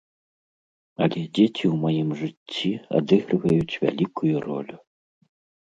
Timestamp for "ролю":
4.51-4.75